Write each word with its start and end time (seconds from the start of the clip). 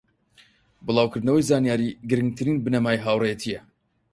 بڵاوکردنەوەی 0.85 1.47
زانیاری 1.49 1.97
گرنگترین 2.09 2.57
بنەمای 2.65 3.03
هاوڕێیەتیە 3.05 3.59